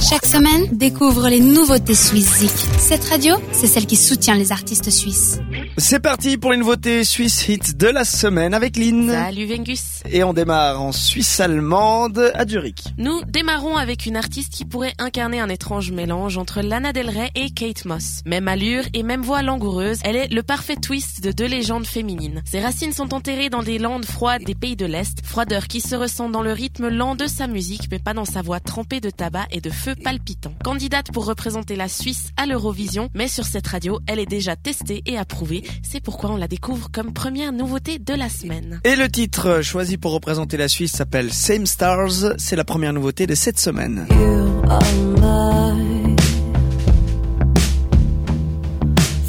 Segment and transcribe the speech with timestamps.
[0.00, 2.46] Chaque semaine, découvre les nouveautés suisses
[2.78, 5.40] Cette radio, c'est celle qui soutient les artistes suisses.
[5.76, 9.10] C'est parti pour les nouveautés suisses hits de la semaine avec Lynn.
[9.10, 10.02] Salut Vengus.
[10.10, 12.84] Et on démarre en Suisse allemande à Zurich.
[12.96, 17.30] Nous démarrons avec une artiste qui pourrait incarner un étrange mélange entre Lana Del Rey
[17.34, 18.22] et Kate Moss.
[18.24, 22.42] Même allure et même voix langoureuse, elle est le parfait twist de deux légendes féminines.
[22.44, 25.96] Ses racines sont enterrées dans des landes froides des pays de l'Est, froideur qui se
[25.96, 29.10] ressent dans le rythme lent de sa musique mais pas dans sa voix trempée de
[29.10, 30.54] tabac et de feu palpitant.
[30.64, 35.02] Candidate pour représenter la Suisse à l'Eurovision, mais sur cette radio, elle est déjà testée
[35.06, 35.62] et approuvée.
[35.82, 38.80] C'est pourquoi on la découvre comme première nouveauté de la semaine.
[38.84, 42.34] Et le titre choisi pour représenter la Suisse s'appelle Same Stars.
[42.38, 44.06] C'est la première nouveauté de cette semaine.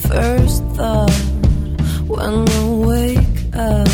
[0.09, 1.11] First thought
[2.07, 3.87] when I wake up,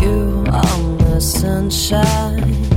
[0.00, 2.75] you are the sunshine.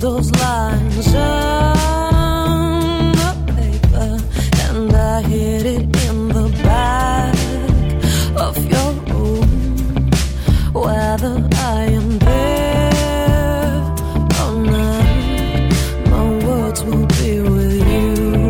[0.00, 4.18] Those lines on the paper
[4.66, 7.36] and I hid it in the back
[8.34, 9.50] of your room.
[10.72, 13.82] Whether I am there
[14.40, 15.06] or not,
[16.10, 18.48] my words will be with you.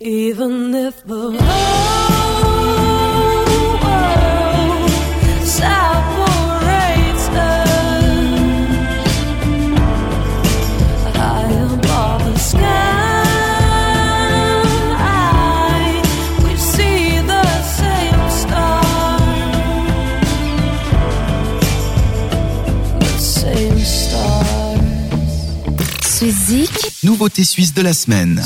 [0.00, 1.22] Even if the
[27.02, 28.40] Nouveauté suisse de la semaine.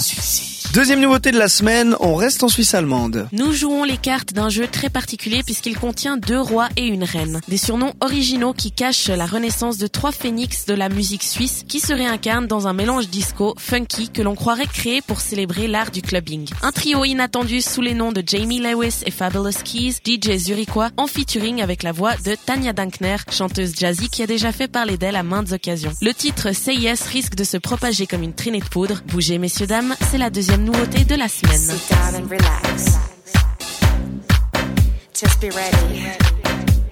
[0.75, 3.28] Deuxième nouveauté de la semaine, on reste en Suisse allemande.
[3.30, 7.41] Nous jouons les cartes d'un jeu très particulier puisqu'il contient deux rois et une reine.
[7.47, 11.78] Des surnoms originaux qui cachent la renaissance de trois phénix de la musique suisse qui
[11.78, 16.02] se réincarnent dans un mélange disco funky que l'on croirait créé pour célébrer l'art du
[16.02, 16.48] clubbing.
[16.62, 21.07] Un trio inattendu sous les noms de Jamie Lewis et Fabulous Keys, DJ zurichois, en
[21.07, 25.14] featuring avec la voix de Tanya Dankner, chanteuse jazzy qui a déjà fait parler d'elle
[25.14, 25.92] à maintes occasions.
[26.02, 29.02] Le titre Yes risque de se propager comme une traînée de poudre.
[29.07, 31.58] Bougez messieurs dames, c'est la deuxième nouveauté de la semaine.
[31.58, 32.98] Sit down and relax.
[35.13, 36.83] Just be ready.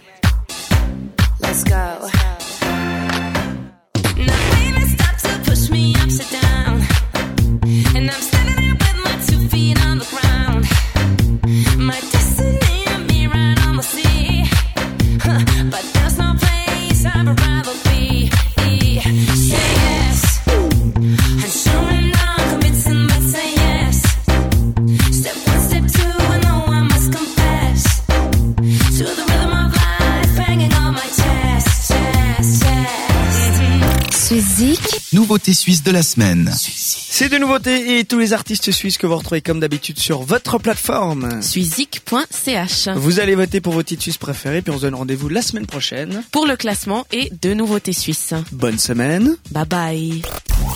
[35.14, 36.52] Nouveauté suisse de la semaine.
[36.54, 40.58] C'est de nouveautés et tous les artistes suisses que vous retrouvez comme d'habitude sur votre
[40.58, 41.40] plateforme.
[41.40, 45.40] Suizik.ch Vous allez voter pour vos titres suisses préférés puis on se donne rendez-vous la
[45.40, 46.22] semaine prochaine.
[46.32, 48.34] pour le classement et deux nouveautés suisses.
[48.52, 49.36] Bonne semaine.
[49.52, 50.22] Bye bye.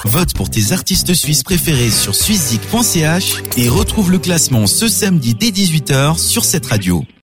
[0.06, 5.50] Vote pour tes artistes suisses préférés sur suizik.ch et retrouve le classement ce samedi dès
[5.50, 7.04] 18h sur cette radio.